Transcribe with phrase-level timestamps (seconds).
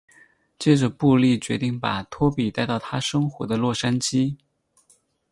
[0.57, 4.35] 接着布莉决定把拖比带到他生活的洛杉矶。